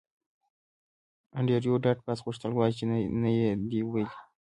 [1.37, 2.83] انډریو ډاټ باس غوښتل ووایی چې
[3.23, 4.07] نه یې دی ویلي